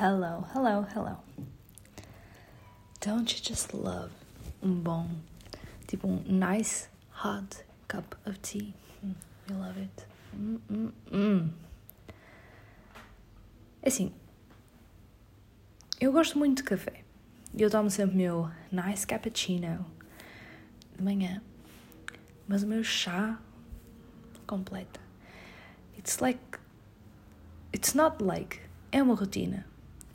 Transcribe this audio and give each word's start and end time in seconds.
Hello, 0.00 0.46
hello, 0.52 0.86
hello. 0.94 1.16
Don't 3.00 3.34
you 3.34 3.42
just 3.42 3.74
love 3.74 4.12
um 4.62 4.80
bom, 4.80 5.08
tipo 5.88 6.06
um 6.06 6.22
nice 6.24 6.86
hot 7.10 7.64
cup 7.88 8.14
of 8.24 8.40
tea? 8.40 8.74
Mm, 9.04 9.14
you 9.48 9.56
love 9.56 9.76
it. 9.76 10.06
Mm, 10.32 10.60
mm, 10.70 10.92
mm. 11.10 11.50
Assim, 13.84 14.12
eu 16.00 16.12
gosto 16.12 16.38
muito 16.38 16.58
de 16.58 16.62
café. 16.62 17.02
Eu 17.58 17.68
tomo 17.68 17.90
sempre 17.90 18.16
meu 18.16 18.48
nice 18.70 19.04
cappuccino 19.04 19.84
de 20.96 21.02
manhã. 21.02 21.42
Mas 22.46 22.62
o 22.62 22.68
meu 22.68 22.84
chá 22.84 23.40
completa. 24.46 25.00
It's 25.98 26.20
like. 26.20 26.38
It's 27.74 27.94
not 27.94 28.22
like. 28.22 28.60
É 28.92 29.02
uma 29.02 29.16
rotina. 29.16 29.66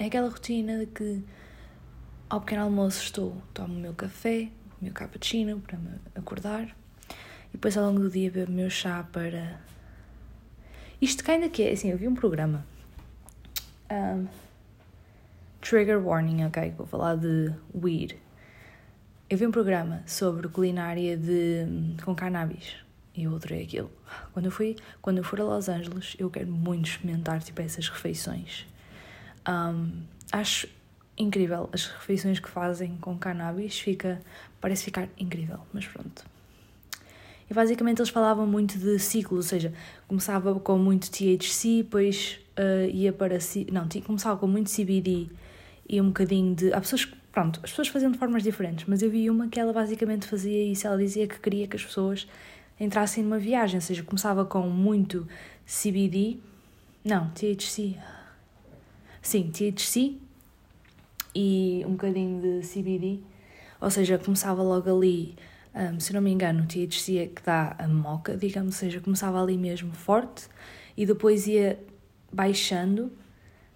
É 0.04 0.08
aquela 0.08 0.28
rotina 0.28 0.80
de 0.80 0.88
que 0.88 1.24
ao 2.30 2.42
pequeno 2.42 2.64
almoço 2.64 3.02
estou, 3.02 3.42
tomo 3.54 3.74
o 3.74 3.80
meu 3.80 3.94
café, 3.94 4.50
o 4.82 4.84
meu 4.84 4.92
cappuccino 4.92 5.62
para 5.62 5.78
me 5.78 5.92
acordar 6.14 6.76
e 7.48 7.54
depois 7.54 7.78
ao 7.78 7.86
longo 7.86 8.02
do 8.02 8.10
dia 8.10 8.30
bebo 8.30 8.52
o 8.52 8.54
meu 8.54 8.70
chá 8.70 9.02
para. 9.14 9.62
Isto 11.02 11.32
ainda 11.32 11.48
que 11.48 11.64
é, 11.64 11.72
assim, 11.72 11.90
eu 11.90 11.98
vi 11.98 12.06
um 12.10 12.16
programa. 12.16 12.66
Um, 13.90 14.28
trigger 15.62 16.06
warning, 16.06 16.44
ok? 16.48 16.74
Vou 16.78 16.86
falar 16.86 17.16
de 17.16 17.54
weed. 17.74 18.18
Eu 19.30 19.38
vi 19.38 19.48
um 19.48 19.52
programa 19.52 20.04
sobre 20.06 20.50
culinária 20.50 21.16
de, 21.16 21.66
com 22.04 22.14
cannabis 22.14 22.76
e 23.16 23.24
eu 23.24 23.34
adorei 23.34 23.64
aquilo. 23.64 23.90
Quando 24.34 24.48
eu, 24.48 24.52
fui, 24.52 24.76
quando 25.02 25.20
eu 25.20 25.24
for 25.24 25.40
a 25.40 25.46
Los 25.46 25.70
Angeles, 25.70 26.14
eu 26.20 26.30
quero 26.30 26.52
muito 26.52 26.90
experimentar 26.90 27.42
tipo, 27.42 27.62
essas 27.62 27.88
refeições. 27.88 28.68
Um, 29.48 30.04
acho 30.32 30.68
incrível 31.18 31.70
as 31.72 31.86
refeições 31.86 32.40
que 32.40 32.50
fazem 32.50 32.98
com 32.98 33.18
cannabis, 33.18 33.80
fica, 33.80 34.22
parece 34.60 34.84
ficar 34.84 35.08
incrível, 35.18 35.60
mas 35.72 35.86
pronto. 35.86 36.26
E 37.50 37.54
basicamente 37.54 38.00
eles 38.00 38.10
falavam 38.10 38.48
muito 38.48 38.78
de 38.78 38.98
ciclo, 39.00 39.38
ou 39.38 39.44
seja, 39.44 39.74
começava 40.08 40.60
com 40.60 40.78
muito 40.78 41.12
THC, 41.12 41.84
depois 41.84 42.40
uh, 42.58 42.90
ia 42.90 43.12
para. 43.12 43.38
Não, 43.72 43.88
começava 44.06 44.40
com 44.40 44.48
muito 44.48 44.72
CBD 44.72 45.28
e 45.88 46.02
um 46.02 46.08
bocadinho 46.08 46.56
de. 46.56 46.74
Há 46.74 46.80
pessoas 46.80 47.06
que. 47.06 47.24
Pronto, 47.34 47.60
as 47.64 47.72
pessoas 47.72 47.88
faziam 47.88 48.12
de 48.12 48.18
formas 48.20 48.44
diferentes, 48.44 48.86
mas 48.88 49.02
eu 49.02 49.10
vi 49.10 49.28
uma 49.28 49.48
que 49.48 49.60
ela 49.60 49.74
basicamente 49.74 50.28
fazia 50.28 50.72
isso. 50.72 50.86
Ela 50.86 50.98
dizia 50.98 51.28
que 51.28 51.40
queria 51.40 51.68
que 51.68 51.76
as 51.76 51.84
pessoas 51.84 52.28
entrassem 52.80 53.24
numa 53.24 53.40
viagem, 53.40 53.78
ou 53.78 53.82
seja, 53.82 54.04
começava 54.04 54.46
com 54.46 54.70
muito 54.70 55.28
CBD. 55.66 56.38
Não, 57.04 57.30
THC. 57.30 57.98
Sim, 59.24 59.50
THC 59.52 60.18
e 61.34 61.82
um 61.88 61.92
bocadinho 61.92 62.42
de 62.42 62.68
CBD. 62.68 63.22
Ou 63.80 63.90
seja, 63.90 64.18
começava 64.18 64.62
logo 64.62 64.94
ali, 64.96 65.36
um, 65.74 65.98
se 66.00 66.14
não 66.14 66.22
me 66.22 66.30
engano, 66.30 66.64
o 66.64 66.68
THC 66.68 67.18
é 67.18 67.26
que 67.28 67.42
dá 67.42 67.74
a 67.80 67.88
moca, 67.88 68.36
digamos, 68.36 68.76
ou 68.76 68.80
seja, 68.80 69.00
começava 69.00 69.42
ali 69.42 69.58
mesmo 69.58 69.94
forte 69.94 70.48
e 70.98 71.06
depois 71.06 71.48
ia 71.48 71.80
baixando. 72.32 73.14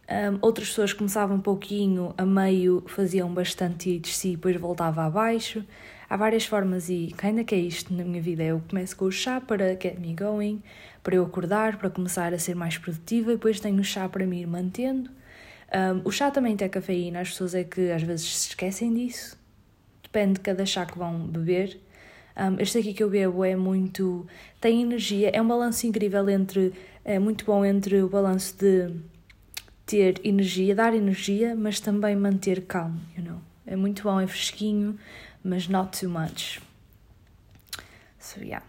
Um, 0.10 0.38
outras 0.42 0.68
pessoas 0.68 0.92
começavam 0.92 1.38
um 1.38 1.42
pouquinho, 1.42 2.14
a 2.18 2.26
meio 2.26 2.84
faziam 2.88 3.34
bastante 3.34 4.00
THC 4.00 4.28
e 4.28 4.36
depois 4.36 4.56
voltava 4.58 5.06
abaixo. 5.06 5.66
Há 6.10 6.18
várias 6.18 6.46
formas 6.46 6.90
e 6.90 7.16
ainda 7.24 7.44
que 7.46 7.56
é 7.56 7.58
isto 7.58 7.94
na 7.94 8.04
minha 8.04 8.22
vida. 8.22 8.44
Eu 8.44 8.62
começo 8.68 8.96
com 8.98 9.06
o 9.06 9.12
chá 9.12 9.40
para 9.40 9.78
get 9.82 9.98
me 9.98 10.14
going, 10.14 10.62
para 11.02 11.16
eu 11.16 11.24
acordar, 11.24 11.78
para 11.78 11.90
começar 11.90 12.34
a 12.34 12.40
ser 12.40 12.56
mais 12.56 12.78
produtiva, 12.78 13.32
e 13.32 13.36
depois 13.36 13.62
tenho 13.62 13.80
o 13.80 13.84
chá 13.84 14.10
para 14.10 14.26
me 14.26 14.42
ir 14.42 14.46
mantendo. 14.46 15.10
Um, 15.74 16.02
o 16.06 16.12
chá 16.12 16.32
também 16.32 16.56
tem 16.56 16.70
cafeína, 16.70 17.20
as 17.20 17.30
pessoas 17.30 17.54
é 17.54 17.64
que 17.64 17.92
às 17.92 18.02
vezes 18.02 18.26
se 18.26 18.50
esquecem 18.50 18.94
disso. 18.94 19.38
Depende 20.02 20.36
de 20.36 20.40
cada 20.40 20.66
chá 20.66 20.86
que 20.86 20.98
vão 20.98 21.28
beber. 21.28 21.80
Um, 22.38 22.60
este 22.60 22.78
aqui 22.78 22.94
que 22.94 23.04
eu 23.04 23.10
bebo 23.10 23.44
é 23.44 23.56
muito. 23.56 24.26
tem 24.62 24.82
energia, 24.82 25.30
é 25.30 25.42
um 25.42 25.48
balanço 25.48 25.86
incrível 25.88 26.30
entre. 26.30 26.74
é 27.04 27.20
muito 27.20 27.44
bom 27.46 27.66
entre 27.66 28.02
o 28.02 28.08
balanço 28.10 28.56
de 28.58 28.94
ter 29.86 30.22
energia, 30.24 30.76
dar 30.76 30.94
energia, 30.94 31.56
mas 31.56 31.80
também 31.80 32.16
manter 32.16 32.66
calmo, 32.66 33.00
you 33.18 33.24
know. 33.24 33.42
É 33.66 33.76
muito 33.76 34.04
bom, 34.04 34.20
é 34.20 34.28
fresquinho, 34.28 34.98
mas 35.44 35.68
not 35.68 36.00
too 36.00 36.10
much. 36.10 36.62
So, 38.20 38.42
yeah. 38.42 38.66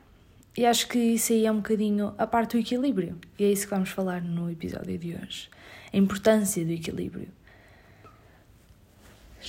E 0.59 0.67
acho 0.67 0.89
que 0.89 0.99
isso 0.99 1.33
aí 1.33 1.47
é 1.47 1.53
um 1.53 1.59
bocadinho 1.59 2.13
a 2.19 2.27
parte 2.27 2.57
do 2.57 2.59
equilíbrio. 2.59 3.17
E 3.39 3.45
é 3.45 3.53
isso 3.53 3.63
que 3.63 3.71
vamos 3.71 3.91
falar 3.91 4.21
no 4.21 4.51
episódio 4.51 4.99
de 4.99 5.15
hoje. 5.15 5.49
A 5.93 5.97
importância 5.97 6.65
do 6.65 6.73
equilíbrio. 6.73 7.29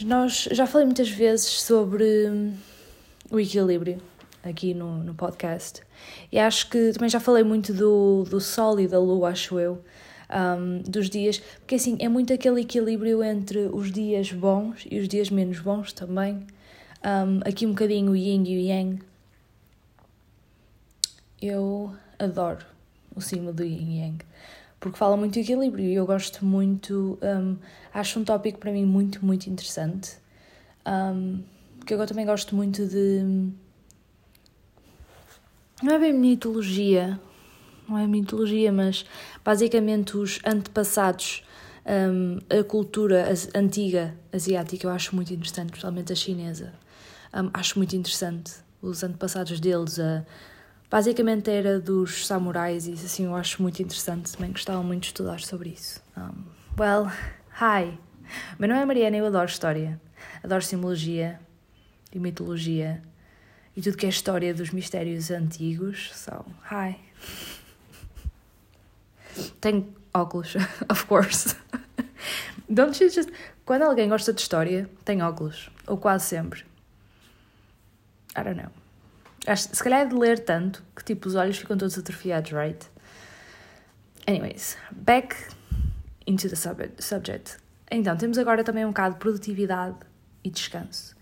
Nós 0.03 0.47
já 0.51 0.67
falei 0.67 0.85
muitas 0.85 1.09
vezes 1.09 1.47
sobre 1.47 2.53
o 3.31 3.39
equilíbrio 3.39 3.99
aqui 4.43 4.75
no, 4.75 5.03
no 5.03 5.15
podcast. 5.15 5.81
E 6.31 6.37
acho 6.37 6.69
que 6.69 6.91
também 6.91 7.09
já 7.09 7.19
falei 7.19 7.43
muito 7.43 7.73
do, 7.73 8.23
do 8.29 8.39
Sol 8.39 8.79
e 8.79 8.87
da 8.87 8.99
Lua, 8.99 9.29
acho 9.29 9.59
eu, 9.59 9.83
um, 10.29 10.83
dos 10.83 11.09
dias, 11.09 11.39
porque 11.61 11.73
assim 11.73 11.97
é 11.99 12.07
muito 12.07 12.31
aquele 12.31 12.61
equilíbrio 12.61 13.23
entre 13.23 13.67
os 13.73 13.91
dias 13.91 14.31
bons 14.31 14.85
e 14.87 14.99
os 14.99 15.07
dias 15.07 15.31
menos 15.31 15.59
bons 15.59 15.91
também. 15.91 16.45
Um, 17.03 17.39
aqui 17.49 17.65
um 17.65 17.71
bocadinho 17.71 18.11
o 18.11 18.15
yin 18.15 18.43
e 18.45 18.57
o 18.57 18.61
yang. 18.61 19.08
Eu 21.41 21.95
adoro 22.17 22.65
o 23.15 23.21
símbolo 23.21 23.53
do 23.53 23.63
yin 23.63 24.01
yang, 24.01 24.25
porque 24.79 24.97
fala 24.97 25.15
muito 25.15 25.33
de 25.33 25.39
equilíbrio 25.41 25.85
e 25.85 25.95
eu 25.95 26.05
gosto 26.05 26.45
muito, 26.45 27.17
um, 27.21 27.57
acho 27.93 28.19
um 28.19 28.23
tópico 28.23 28.59
para 28.59 28.71
mim 28.71 28.85
muito, 28.85 29.25
muito 29.25 29.49
interessante. 29.49 30.17
Um, 30.85 31.43
porque 31.77 31.93
eu 31.93 32.05
também 32.05 32.25
gosto 32.25 32.55
muito 32.55 32.85
de. 32.85 33.51
Não 35.81 35.93
é 35.93 35.99
bem 35.99 36.13
mitologia, 36.13 37.19
não 37.87 37.97
é 37.97 38.05
mitologia, 38.05 38.71
mas 38.71 39.05
basicamente 39.43 40.17
os 40.17 40.39
antepassados, 40.45 41.43
um, 41.85 42.39
a 42.59 42.63
cultura 42.63 43.25
antiga 43.55 44.13
asiática, 44.31 44.85
eu 44.85 44.91
acho 44.91 45.15
muito 45.15 45.33
interessante, 45.33 45.69
principalmente 45.69 46.11
a 46.11 46.15
chinesa. 46.15 46.73
Um, 47.33 47.49
acho 47.53 47.79
muito 47.79 47.95
interessante 47.95 48.55
os 48.81 49.03
antepassados 49.03 49.59
deles, 49.59 49.99
a, 49.99 50.25
basicamente 50.89 51.49
era 51.49 51.79
dos 51.79 52.25
samurais, 52.25 52.87
e 52.87 52.93
assim 52.93 53.25
eu 53.25 53.35
acho 53.35 53.61
muito 53.61 53.81
interessante. 53.81 54.33
Também 54.33 54.51
gostava 54.51 54.81
muito 54.81 55.01
de 55.01 55.07
estudar 55.07 55.39
sobre 55.39 55.69
isso. 55.69 56.01
Um, 56.17 56.43
well, 56.79 57.11
hi! 57.61 57.97
Meu 58.57 58.67
nome 58.69 58.81
é 58.81 58.85
Mariana 58.85 59.17
e 59.17 59.19
eu 59.19 59.25
adoro 59.25 59.49
história, 59.49 59.99
adoro 60.43 60.61
simbologia 60.61 61.39
e 62.13 62.19
mitologia 62.19 63.01
e 63.75 63.81
tudo 63.81 63.97
que 63.97 64.05
é 64.05 64.09
história 64.09 64.53
dos 64.53 64.71
mistérios 64.71 65.31
antigos. 65.31 66.11
So, 66.13 66.45
hi! 66.71 66.99
Tenho 69.61 69.93
óculos, 70.13 70.55
of 70.89 71.05
course. 71.05 71.55
Don't 72.69 73.01
you 73.03 73.09
just. 73.09 73.29
Quando 73.65 73.83
alguém 73.83 74.09
gosta 74.09 74.33
de 74.33 74.41
história, 74.41 74.89
tem 75.05 75.21
óculos. 75.21 75.69
Ou 75.87 75.97
quase 75.97 76.25
sempre. 76.25 76.65
I 78.35 78.43
don't 78.43 78.55
know. 78.61 78.71
Se 79.55 79.83
calhar 79.83 80.01
é 80.01 80.05
de 80.05 80.15
ler 80.15 80.39
tanto 80.39 80.83
que 80.95 81.03
tipo 81.03 81.27
os 81.27 81.35
olhos 81.35 81.57
ficam 81.57 81.77
todos 81.77 81.97
atrofiados, 81.97 82.51
right? 82.51 82.85
Anyways, 84.27 84.77
back 84.91 85.35
into 86.27 86.47
the 86.47 86.55
subject. 86.55 87.57
Então, 87.89 88.15
temos 88.15 88.37
agora 88.37 88.63
também 88.63 88.85
um 88.85 88.89
bocado 88.89 89.15
de 89.15 89.19
produtividade 89.19 89.97
e 90.43 90.49
descanso. 90.49 91.15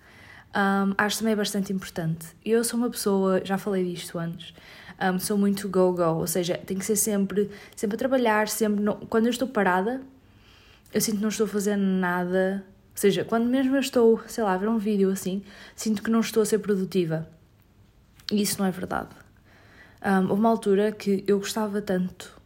Um, 0.53 0.93
acho 0.97 1.19
também 1.19 1.35
bastante 1.35 1.71
importante. 1.71 2.27
Eu 2.43 2.63
sou 2.63 2.79
uma 2.79 2.89
pessoa, 2.89 3.41
já 3.45 3.57
falei 3.57 3.83
disto 3.85 4.17
antes, 4.19 4.53
um, 5.01 5.19
sou 5.19 5.37
muito 5.37 5.69
go-go, 5.69 6.19
ou 6.19 6.27
seja, 6.27 6.57
tenho 6.57 6.79
que 6.79 6.85
ser 6.85 6.95
sempre, 6.95 7.49
sempre 7.75 7.95
a 7.95 7.97
trabalhar, 7.97 8.47
sempre. 8.49 8.83
No, 8.83 8.95
quando 9.07 9.27
eu 9.27 9.31
estou 9.31 9.47
parada, 9.47 10.01
eu 10.93 10.99
sinto 10.99 11.17
que 11.17 11.21
não 11.21 11.29
estou 11.29 11.45
a 11.45 11.49
fazer 11.49 11.75
nada. 11.77 12.65
Ou 12.91 12.97
seja, 12.99 13.23
quando 13.23 13.45
mesmo 13.45 13.75
eu 13.75 13.79
estou, 13.79 14.19
sei 14.27 14.43
lá, 14.43 14.53
a 14.53 14.57
ver 14.57 14.67
um 14.67 14.77
vídeo 14.77 15.11
assim, 15.11 15.43
sinto 15.75 16.01
que 16.01 16.09
não 16.09 16.19
estou 16.19 16.41
a 16.41 16.45
ser 16.45 16.57
produtiva. 16.59 17.29
E 18.31 18.41
isso 18.41 18.59
não 18.59 18.67
é 18.67 18.71
verdade. 18.71 19.09
Um, 20.05 20.29
houve 20.29 20.39
uma 20.41 20.49
altura 20.49 20.91
que 20.91 21.23
eu 21.27 21.39
gostava 21.39 21.81
tanto 21.81 22.39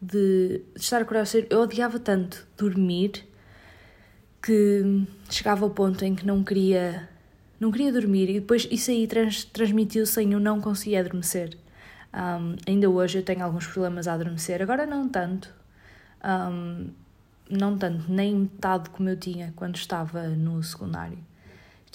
de, 0.00 0.62
de 0.74 0.80
estar 0.80 1.00
acordada 1.00 1.26
cedo, 1.26 1.46
eu 1.50 1.60
odiava 1.60 1.98
tanto 1.98 2.46
dormir 2.56 3.26
que 4.42 5.06
chegava 5.30 5.64
ao 5.64 5.70
ponto 5.70 6.04
em 6.04 6.14
que 6.14 6.26
não 6.26 6.44
queria 6.44 7.08
não 7.58 7.70
queria 7.72 7.90
dormir 7.90 8.28
e 8.28 8.34
depois 8.34 8.68
isso 8.70 8.90
aí 8.90 9.06
trans, 9.06 9.44
transmitiu-se 9.44 10.20
em 10.22 10.32
eu 10.34 10.40
não 10.40 10.60
conseguir 10.60 10.96
adormecer. 10.96 11.56
Um, 12.12 12.56
ainda 12.66 12.88
hoje 12.88 13.18
eu 13.18 13.22
tenho 13.22 13.42
alguns 13.42 13.66
problemas 13.66 14.06
a 14.06 14.12
adormecer, 14.12 14.62
agora 14.62 14.86
não 14.86 15.08
tanto, 15.08 15.52
um, 16.22 16.90
não 17.50 17.76
tanto, 17.78 18.10
nem 18.10 18.34
metade 18.34 18.90
como 18.90 19.08
eu 19.08 19.16
tinha 19.16 19.52
quando 19.56 19.76
estava 19.76 20.28
no 20.28 20.62
secundário. 20.62 21.18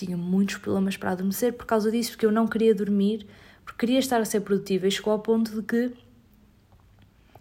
Tinha 0.05 0.17
muitos 0.17 0.57
problemas 0.57 0.97
para 0.97 1.11
adormecer 1.11 1.53
por 1.53 1.65
causa 1.65 1.91
disso, 1.91 2.11
porque 2.11 2.25
eu 2.25 2.31
não 2.31 2.47
queria 2.47 2.73
dormir, 2.73 3.27
porque 3.63 3.79
queria 3.79 3.99
estar 3.99 4.19
a 4.19 4.25
ser 4.25 4.41
produtiva 4.41 4.87
e 4.87 4.91
chegou 4.91 5.13
ao 5.13 5.19
ponto 5.19 5.51
de 5.51 5.61
que 5.61 5.91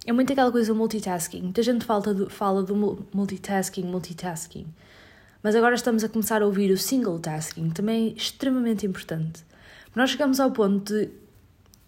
é 0.06 0.12
muito 0.12 0.32
aquela 0.32 0.50
coisa 0.50 0.72
multitasking. 0.74 1.42
Muita 1.42 1.62
gente 1.62 1.84
fala 1.84 2.14
do, 2.14 2.30
fala 2.30 2.62
do 2.62 3.06
multitasking, 3.12 3.84
multitasking. 3.84 4.66
Mas 5.42 5.54
agora 5.54 5.74
estamos 5.74 6.04
a 6.04 6.08
começar 6.08 6.42
a 6.42 6.46
ouvir 6.46 6.70
o 6.70 6.76
single 6.76 7.18
tasking, 7.18 7.70
também 7.70 8.12
extremamente 8.14 8.86
importante. 8.86 9.44
Nós 9.94 10.10
chegamos 10.10 10.38
ao 10.38 10.50
ponto 10.50 10.92
de 10.92 11.10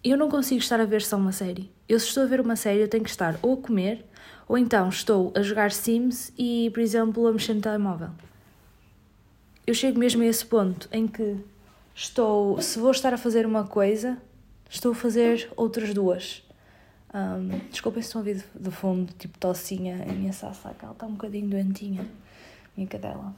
eu 0.03 0.17
não 0.17 0.29
consigo 0.29 0.59
estar 0.59 0.79
a 0.81 0.85
ver 0.85 1.01
só 1.01 1.17
uma 1.17 1.31
série. 1.31 1.71
Eu, 1.87 1.99
se 1.99 2.07
estou 2.07 2.23
a 2.23 2.25
ver 2.25 2.41
uma 2.41 2.55
série, 2.55 2.81
eu 2.81 2.87
tenho 2.87 3.03
que 3.03 3.09
estar 3.09 3.37
ou 3.41 3.53
a 3.53 3.57
comer, 3.57 4.05
ou 4.47 4.57
então 4.57 4.89
estou 4.89 5.31
a 5.35 5.41
jogar 5.41 5.71
Sims 5.71 6.33
e, 6.37 6.69
por 6.73 6.81
exemplo, 6.81 7.25
a 7.27 7.31
mexer 7.31 7.53
no 7.53 7.61
telemóvel. 7.61 8.09
Eu 9.65 9.73
chego 9.73 9.97
mesmo 9.97 10.21
a 10.21 10.25
esse 10.25 10.45
ponto 10.45 10.89
em 10.91 11.07
que 11.07 11.37
estou, 11.95 12.61
se 12.61 12.77
vou 12.79 12.91
estar 12.91 13.13
a 13.13 13.17
fazer 13.17 13.45
uma 13.45 13.65
coisa, 13.65 14.21
estou 14.69 14.91
a 14.91 14.95
fazer 14.95 15.49
outras 15.55 15.93
duas. 15.93 16.43
Um, 17.13 17.59
desculpem 17.69 18.01
se 18.01 18.07
estão 18.07 18.21
a 18.21 18.25
ouvir 18.25 18.43
do 18.53 18.71
fundo, 18.71 19.13
tipo 19.13 19.37
tossinha, 19.37 20.03
a 20.03 20.11
minha 20.11 20.33
Sassa, 20.33 20.75
ela 20.81 20.91
está 20.91 21.05
um 21.05 21.11
bocadinho 21.11 21.47
doentinha, 21.47 22.05
minha 22.75 22.87
cadela. 22.87 23.33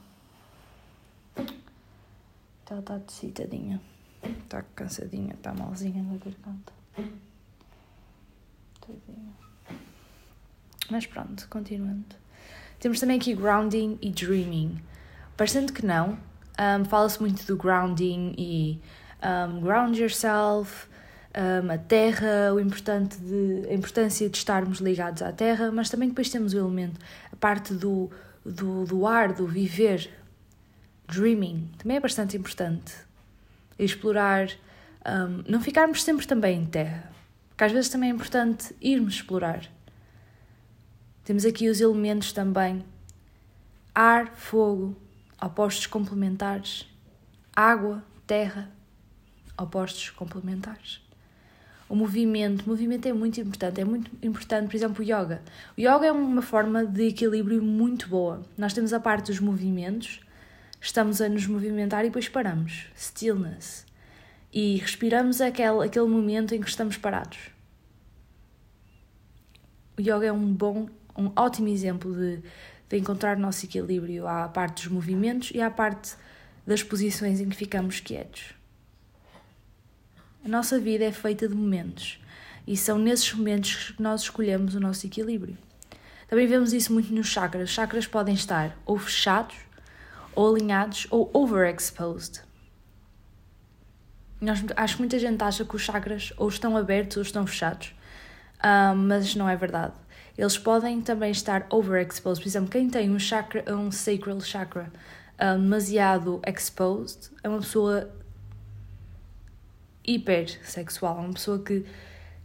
Ela 2.67 2.79
está 2.79 2.97
decidadinha. 2.97 3.79
Está 4.23 4.63
cansadinha, 4.75 5.35
está 5.35 5.53
malzinha 5.53 6.01
na 6.01 6.17
garganta. 6.17 6.73
Tadinha. 8.81 9.33
Mas 10.89 11.05
pronto, 11.05 11.47
continuando. 11.49 12.15
Temos 12.79 12.99
também 12.99 13.17
aqui 13.17 13.35
grounding 13.35 13.99
e 14.01 14.09
dreaming. 14.09 14.81
Parecendo 15.37 15.73
que 15.73 15.85
não, 15.85 16.17
um, 16.57 16.85
fala-se 16.85 17.19
muito 17.19 17.45
do 17.45 17.57
grounding 17.57 18.33
e 18.37 18.79
um, 19.21 19.59
ground 19.59 19.97
yourself, 19.97 20.87
um, 21.35 21.71
a 21.71 21.77
terra, 21.77 22.53
o 22.53 22.59
importante 22.59 23.17
de, 23.17 23.67
a 23.69 23.73
importância 23.73 24.29
de 24.29 24.37
estarmos 24.37 24.79
ligados 24.79 25.21
à 25.21 25.31
terra, 25.33 25.71
mas 25.71 25.89
também 25.89 26.09
depois 26.09 26.29
temos 26.29 26.53
o 26.53 26.57
elemento, 26.57 26.99
a 27.31 27.35
parte 27.35 27.73
do, 27.73 28.09
do, 28.45 28.85
do 28.85 29.05
ar, 29.05 29.33
do 29.33 29.45
viver, 29.45 30.09
dreaming, 31.07 31.69
também 31.77 31.97
é 31.97 31.99
bastante 31.99 32.37
importante. 32.37 32.93
Explorar, 33.77 34.47
não 35.45 35.59
ficarmos 35.59 36.01
sempre 36.01 36.25
também 36.25 36.61
em 36.61 36.65
terra, 36.65 37.11
porque 37.49 37.65
às 37.65 37.73
vezes 37.73 37.89
também 37.89 38.09
é 38.09 38.13
importante 38.13 38.73
irmos 38.81 39.15
explorar. 39.15 39.65
Temos 41.25 41.43
aqui 41.43 41.67
os 41.67 41.81
elementos 41.81 42.31
também: 42.31 42.85
ar, 43.93 44.27
fogo, 44.35 44.95
opostos 45.45 45.85
complementares, 45.85 46.87
água, 47.55 48.03
terra, 48.25 48.71
opostos 49.55 50.09
complementares. 50.09 51.01
O 51.87 51.95
movimento, 51.95 52.65
o 52.65 52.69
movimento 52.69 53.07
é 53.07 53.13
muito 53.13 53.39
importante, 53.39 53.79
é 53.79 53.85
muito 53.85 54.09
importante, 54.23 54.67
por 54.67 54.75
exemplo, 54.75 55.01
o 55.01 55.03
yoga. 55.03 55.43
O 55.77 55.79
yoga 55.79 56.07
é 56.07 56.11
uma 56.11 56.41
forma 56.41 56.83
de 56.83 57.09
equilíbrio 57.09 57.61
muito 57.61 58.09
boa. 58.09 58.41
Nós 58.57 58.73
temos 58.73 58.91
a 58.91 58.99
parte 58.99 59.27
dos 59.27 59.39
movimentos, 59.39 60.19
estamos 60.81 61.21
a 61.21 61.29
nos 61.29 61.45
movimentar 61.45 62.03
e 62.03 62.07
depois 62.07 62.27
paramos. 62.27 62.87
Stillness. 62.97 63.85
E 64.51 64.77
respiramos 64.77 65.41
aquele, 65.41 65.85
aquele 65.85 66.07
momento 66.07 66.55
em 66.55 66.59
que 66.59 66.67
estamos 66.67 66.97
parados. 66.97 67.37
O 69.95 70.01
yoga 70.01 70.25
é 70.25 70.31
um 70.31 70.51
bom, 70.51 70.89
um 71.15 71.31
ótimo 71.35 71.67
exemplo 71.67 72.15
de, 72.15 72.41
de 72.89 72.97
encontrar 72.97 73.37
o 73.37 73.39
nosso 73.39 73.65
equilíbrio. 73.65 74.27
A 74.27 74.47
parte 74.47 74.83
dos 74.83 74.91
movimentos 74.91 75.51
e 75.53 75.61
a 75.61 75.69
parte 75.69 76.15
das 76.65 76.83
posições 76.83 77.39
em 77.39 77.49
que 77.49 77.55
ficamos 77.55 77.99
quietos. 77.99 78.53
A 80.43 80.47
nossa 80.47 80.79
vida 80.79 81.03
é 81.03 81.11
feita 81.11 81.47
de 81.47 81.55
momentos 81.55 82.19
e 82.67 82.75
são 82.75 82.97
nesses 82.97 83.33
momentos 83.33 83.91
que 83.91 84.01
nós 84.01 84.21
escolhemos 84.21 84.75
o 84.75 84.79
nosso 84.79 85.05
equilíbrio. 85.05 85.57
Também 86.27 86.47
vemos 86.47 86.73
isso 86.73 86.91
muito 86.91 87.13
nos 87.13 87.27
chakras. 87.27 87.69
Os 87.69 87.75
chakras 87.75 88.07
podem 88.07 88.33
estar 88.33 88.77
ou 88.85 88.97
fechados, 88.97 89.55
ou 90.33 90.55
alinhados, 90.55 91.07
ou 91.11 91.29
overexposed. 91.33 92.41
Nós, 94.41 94.63
acho 94.75 94.95
que 94.95 95.01
muita 95.01 95.17
gente 95.17 95.41
acha 95.43 95.63
que 95.63 95.75
os 95.75 95.81
chakras 95.81 96.33
ou 96.37 96.49
estão 96.49 96.75
abertos 96.75 97.17
ou 97.17 97.23
estão 97.23 97.47
fechados, 97.47 97.95
um, 98.63 98.95
mas 98.95 99.35
não 99.35 99.47
é 99.47 99.55
verdade. 99.55 99.93
Eles 100.37 100.57
podem 100.57 101.01
também 101.01 101.31
estar 101.31 101.65
overexposed. 101.69 102.43
Por 102.43 102.49
exemplo, 102.49 102.69
quem 102.69 102.89
tem 102.89 103.09
um 103.09 103.19
chakra, 103.19 103.63
um 103.73 103.91
sacral 103.91 104.41
chakra 104.41 104.91
um, 105.39 105.61
demasiado 105.61 106.41
exposed 106.45 107.31
é 107.43 107.49
uma 107.49 107.59
pessoa 107.59 108.09
hipersexual, 110.05 111.17
uma 111.17 111.33
pessoa 111.33 111.59
que 111.59 111.85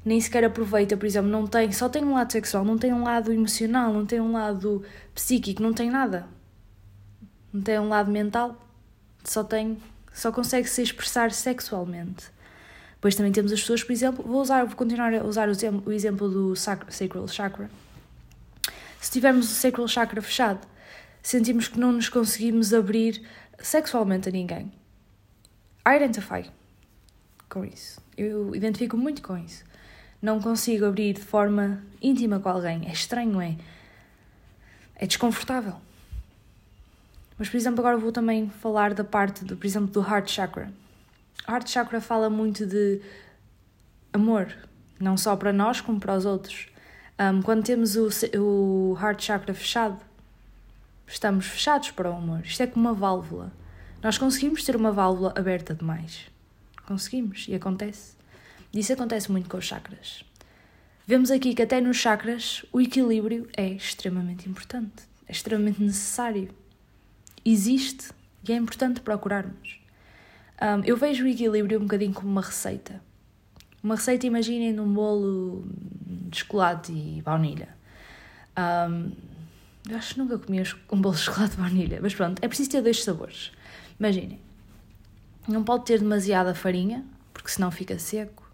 nem 0.04 0.20
sequer 0.20 0.44
aproveita, 0.44 0.96
por 0.96 1.04
exemplo, 1.04 1.31
não 1.31 1.46
tem, 1.46 1.70
só 1.72 1.88
tem 1.88 2.02
um 2.04 2.14
lado 2.14 2.32
sexual, 2.32 2.64
não 2.64 2.78
tem 2.78 2.92
um 2.92 3.02
lado 3.02 3.32
emocional, 3.32 3.93
não 3.93 4.06
tem 4.06 4.20
um 4.20 4.32
lado 4.32 4.82
psíquico, 5.14 5.62
não 5.62 5.75
tem 5.75 5.90
nada. 5.90 6.26
Não 7.52 7.60
tem 7.60 7.78
um 7.78 7.88
lado 7.88 8.10
mental, 8.10 8.56
só 9.25 9.44
tem, 9.44 9.76
só 10.12 10.32
consegue 10.32 10.69
se 10.69 10.82
expressar 10.82 11.32
sexualmente. 11.32 12.31
Depois 13.00 13.14
também 13.14 13.32
temos 13.32 13.50
as 13.50 13.61
pessoas, 13.61 13.82
por 13.82 13.93
exemplo, 13.93 14.23
vou 14.23 14.43
usar, 14.43 14.62
vou 14.67 14.76
continuar 14.76 15.14
a 15.14 15.25
usar 15.25 15.49
o 15.49 15.52
exemplo, 15.52 15.82
o 15.87 15.91
exemplo 15.91 16.29
do 16.29 16.55
sacral 16.55 17.26
chakra. 17.26 17.70
Se 19.00 19.11
tivermos 19.11 19.50
o 19.50 19.55
sacral 19.55 19.88
chakra 19.88 20.20
fechado, 20.20 20.69
sentimos 21.23 21.67
que 21.67 21.81
não 21.81 21.93
nos 21.93 22.11
conseguimos 22.11 22.75
abrir 22.75 23.26
sexualmente 23.58 24.29
a 24.29 24.32
ninguém. 24.32 24.70
Identify 25.88 26.50
com 27.49 27.64
isso. 27.64 28.02
Eu 28.19 28.55
identifico 28.55 28.99
muito 28.99 29.23
com 29.23 29.38
isso. 29.38 29.64
Não 30.20 30.38
consigo 30.38 30.85
abrir 30.85 31.14
de 31.14 31.23
forma 31.23 31.82
íntima 32.03 32.38
com 32.38 32.50
alguém. 32.50 32.87
É 32.87 32.93
estranho, 32.93 33.41
é? 33.41 33.56
É 34.94 35.06
desconfortável. 35.06 35.76
Mas, 37.38 37.49
por 37.49 37.56
exemplo, 37.56 37.81
agora 37.81 37.96
vou 37.96 38.12
também 38.12 38.50
falar 38.50 38.93
da 38.93 39.05
parte, 39.05 39.43
do, 39.43 39.56
por 39.56 39.67
exemplo, 39.67 39.88
do 39.88 40.03
Heart 40.03 40.31
Chakra. 40.31 40.70
O 41.46 41.52
Heart 41.52 41.69
Chakra 41.69 42.00
fala 42.00 42.31
muito 42.31 42.66
de 42.66 43.00
amor, 44.12 44.54
não 44.98 45.16
só 45.16 45.37
para 45.37 45.52
nós, 45.52 45.81
como 45.81 45.98
para 45.98 46.16
os 46.16 46.25
outros. 46.25 46.69
Um, 47.19 47.42
quando 47.42 47.64
temos 47.64 47.96
o, 47.96 48.08
o 48.38 48.98
Heart 49.00 49.22
Chakra 49.22 49.54
fechado, 49.54 50.00
estamos 51.06 51.46
fechados 51.46 51.90
para 51.90 52.10
o 52.10 52.16
amor. 52.16 52.40
Isto 52.44 52.62
é 52.62 52.66
como 52.66 52.88
uma 52.88 52.94
válvula. 52.94 53.52
Nós 54.02 54.16
conseguimos 54.16 54.64
ter 54.64 54.76
uma 54.76 54.92
válvula 54.92 55.34
aberta 55.37 55.75
demais. 55.75 56.26
Conseguimos 56.87 57.46
e 57.48 57.54
acontece. 57.54 58.14
Isso 58.72 58.93
acontece 58.93 59.31
muito 59.31 59.48
com 59.48 59.58
os 59.58 59.64
chakras. 59.64 60.25
Vemos 61.06 61.31
aqui 61.31 61.54
que 61.54 61.62
até 61.62 61.81
nos 61.81 61.96
chakras 61.96 62.65
o 62.72 62.81
equilíbrio 62.81 63.48
é 63.56 63.67
extremamente 63.69 64.48
importante, 64.48 65.03
é 65.26 65.32
extremamente 65.32 65.82
necessário. 65.82 66.48
Existe 67.44 68.12
e 68.48 68.53
é 68.53 68.56
importante 68.56 69.00
procurarmos. 69.00 69.80
Um, 70.60 70.84
eu 70.84 70.96
vejo 70.96 71.24
o 71.24 71.29
equilíbrio 71.29 71.79
um 71.79 71.82
bocadinho 71.82 72.12
como 72.12 72.29
uma 72.29 72.43
receita. 72.43 73.00
Uma 73.82 73.94
receita, 73.94 74.26
imaginem, 74.26 74.72
num 74.72 74.93
bolo 74.93 75.64
de 76.29 76.38
chocolate 76.38 76.93
e 76.93 77.22
baunilha. 77.22 77.69
Um, 78.58 79.12
eu 79.88 79.96
acho 79.96 80.14
que 80.14 80.20
nunca 80.20 80.38
comi 80.38 80.62
um 80.93 81.00
bolo 81.00 81.14
de 81.14 81.22
chocolate 81.22 81.55
e 81.55 81.56
baunilha, 81.56 81.98
mas 82.02 82.14
pronto, 82.14 82.43
é 82.43 82.48
preciso 82.48 82.70
ter 82.70 82.82
dois 82.82 83.02
sabores. 83.02 83.52
Imaginem, 83.98 84.38
não 85.48 85.64
pode 85.64 85.86
ter 85.86 85.98
demasiada 85.98 86.55
farinha, 86.55 87.05
porque 87.32 87.50
senão 87.50 87.70
fica 87.70 87.98
seco. 87.98 88.48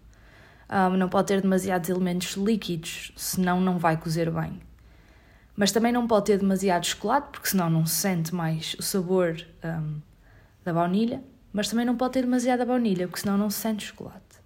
Um, 0.69 0.97
não 0.97 1.09
pode 1.09 1.27
ter 1.27 1.41
demasiados 1.41 1.89
elementos 1.89 2.35
líquidos, 2.35 3.11
senão 3.15 3.59
não 3.59 3.77
vai 3.77 3.97
cozer 3.97 4.31
bem. 4.31 4.59
Mas 5.55 5.71
também 5.71 5.91
não 5.91 6.07
pode 6.07 6.27
ter 6.27 6.39
demasiado 6.39 6.85
chocolate, 6.85 7.29
porque 7.31 7.49
senão 7.49 7.69
não 7.69 7.85
se 7.85 7.95
sente 7.95 8.33
mais 8.33 8.75
o 8.77 8.81
sabor 8.81 9.37
um, 9.63 9.99
da 10.63 10.73
baunilha. 10.73 11.21
Mas 11.57 11.69
também 11.69 11.87
não 11.87 11.97
pode 11.97 12.13
ter 12.13 12.21
demasiada 12.21 12.63
baunilha, 12.63 13.07
porque 13.07 13.21
senão 13.21 13.35
não 13.35 13.49
se 13.49 13.57
sente 13.57 13.87
chocolate. 13.87 14.37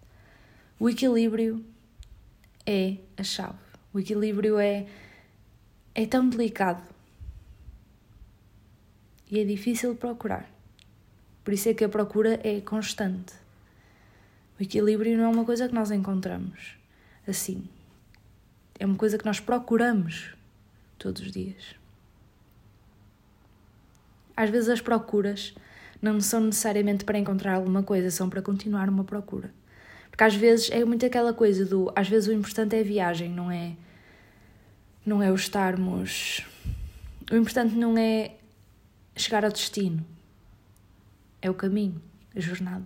O 0.80 0.90
equilíbrio 0.90 1.62
é 2.66 2.96
a 3.18 3.24
chave. 3.24 3.60
O 3.92 4.00
equilíbrio 4.00 4.58
é, 4.58 4.88
é 5.94 6.06
tão 6.06 6.30
delicado 6.30 6.82
e 9.30 9.42
é 9.42 9.44
difícil 9.44 9.94
procurar. 9.94 10.50
Por 11.44 11.54
isso 11.54 11.68
é 11.68 11.74
que 11.74 11.84
a 11.84 11.90
procura 11.90 12.40
é 12.48 12.62
constante. 12.62 13.34
O 14.58 14.64
equilíbrio 14.64 15.18
não 15.18 15.26
é 15.26 15.28
uma 15.28 15.44
coisa 15.44 15.68
que 15.68 15.76
nós 15.76 15.92
encontramos 15.92 16.78
assim. 17.28 17.68
É 18.80 18.86
uma 18.86 18.96
coisa 18.96 19.18
que 19.18 19.26
nós 19.26 19.42
procuramos 19.42 20.34
todos 20.98 21.22
os 21.24 21.34
dias. 21.34 21.76
Às 24.34 24.50
vezes 24.50 24.70
as 24.70 24.80
procuras 24.80 25.54
não 26.02 26.20
são 26.20 26.42
necessariamente 26.42 27.06
para 27.06 27.18
encontrar 27.18 27.56
alguma 27.56 27.84
coisa, 27.84 28.10
são 28.10 28.30
para 28.30 28.42
continuar 28.42 28.90
uma 28.90 29.04
procura. 29.04 29.52
Porque 30.10 30.24
às 30.24 30.36
vezes 30.36 30.70
é 30.72 30.84
muito 30.84 31.06
aquela 31.06 31.34
coisa 31.34 31.66
do, 31.66 31.92
às 31.96 32.10
vezes 32.10 32.28
o 32.28 32.34
importante 32.34 32.76
é 32.76 32.80
a 32.82 32.84
viagem, 32.84 33.30
não 33.30 33.52
é 33.52 33.74
não 35.06 35.22
é 35.22 35.32
o 35.32 35.36
estarmos 35.36 36.46
o 37.32 37.36
importante 37.38 37.76
não 37.76 37.98
é 37.98 38.32
chegar 39.16 39.46
ao 39.46 39.52
destino. 39.52 40.06
É 41.42 41.50
o 41.50 41.54
caminho, 41.54 42.02
a 42.36 42.40
jornada. 42.42 42.86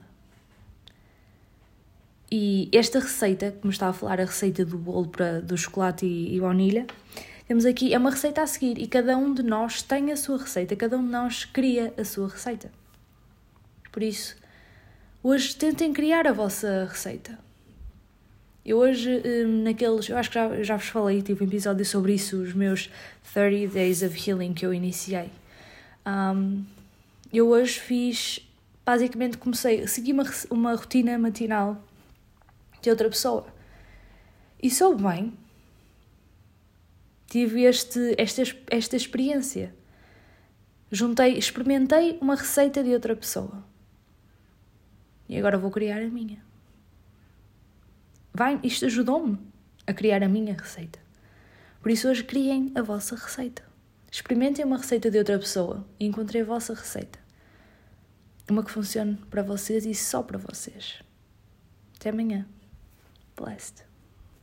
E 2.31 2.69
esta 2.71 2.99
receita, 2.99 3.51
como 3.59 3.71
estava 3.71 3.89
a 3.89 3.93
falar, 3.93 4.21
a 4.21 4.25
receita 4.25 4.63
do 4.63 4.77
bolo 4.77 5.07
para, 5.07 5.41
do 5.41 5.57
chocolate 5.57 6.05
e, 6.05 6.35
e 6.35 6.39
baunilha, 6.39 6.85
temos 7.47 7.65
aqui, 7.65 7.91
é 7.93 7.97
uma 7.97 8.11
receita 8.11 8.43
a 8.43 8.47
seguir 8.47 8.77
e 8.77 8.87
cada 8.87 9.17
um 9.17 9.33
de 9.33 9.41
nós 9.41 9.81
tem 9.81 10.11
a 10.11 10.17
sua 10.17 10.37
receita, 10.37 10.75
cada 10.75 10.95
um 10.97 11.03
de 11.03 11.11
nós 11.11 11.45
cria 11.45 11.91
a 11.97 12.05
sua 12.05 12.27
receita. 12.27 12.71
Por 13.95 14.03
isso, 14.03 14.35
hoje 15.23 15.55
tentem 15.55 15.93
criar 15.93 16.27
a 16.27 16.33
vossa 16.33 16.85
receita. 16.91 17.39
Eu 18.65 18.79
hoje, 18.79 19.23
hum, 19.25 19.63
naqueles, 19.63 20.09
eu 20.09 20.17
acho 20.17 20.29
que 20.29 20.35
já, 20.35 20.63
já 20.63 20.75
vos 20.75 20.87
falei, 20.87 21.21
tive 21.21 21.45
um 21.45 21.47
episódio 21.47 21.85
sobre 21.85 22.13
isso, 22.13 22.35
os 22.41 22.53
meus 22.53 22.91
30 23.33 23.73
Days 23.73 24.03
of 24.03 24.29
Healing 24.29 24.53
que 24.53 24.65
eu 24.65 24.73
iniciei. 24.73 25.31
Um, 26.05 26.65
eu 27.31 27.47
hoje 27.47 27.79
fiz, 27.79 28.45
basicamente 28.85 29.37
comecei, 29.37 29.87
segui 29.87 30.11
uma, 30.11 30.25
uma 30.49 30.75
rotina 30.75 31.17
matinal 31.17 31.81
de 32.81 32.89
outra 32.89 33.07
pessoa. 33.07 33.47
E 34.61 34.69
soube 34.69 35.03
bem. 35.03 35.33
Tive 37.27 37.63
este, 37.63 38.13
esta, 38.17 38.43
esta 38.69 38.97
experiência. 38.97 39.73
Juntei, 40.91 41.37
experimentei 41.37 42.17
uma 42.19 42.35
receita 42.35 42.83
de 42.83 42.93
outra 42.93 43.15
pessoa. 43.15 43.63
E 45.27 45.37
agora 45.37 45.57
vou 45.57 45.71
criar 45.71 46.01
a 46.01 46.07
minha. 46.07 46.43
Vai, 48.33 48.59
isto 48.63 48.85
ajudou-me 48.85 49.39
a 49.87 49.93
criar 49.93 50.21
a 50.23 50.27
minha 50.27 50.53
receita. 50.53 50.99
Por 51.81 51.91
isso 51.91 52.09
hoje 52.09 52.23
criem 52.23 52.71
a 52.75 52.81
vossa 52.81 53.15
receita. 53.15 53.63
Experimentem 54.11 54.65
uma 54.65 54.77
receita 54.77 55.09
de 55.11 55.17
outra 55.17 55.37
pessoa 55.37 55.85
e 55.99 56.05
encontrem 56.05 56.41
a 56.41 56.45
vossa 56.45 56.73
receita. 56.73 57.19
Uma 58.49 58.63
que 58.63 58.71
funcione 58.71 59.15
para 59.29 59.41
vocês 59.41 59.85
e 59.85 59.93
só 59.93 60.21
para 60.21 60.37
vocês. 60.37 61.01
Até 61.95 62.09
amanhã. 62.09 62.47
Blessed. 63.35 63.84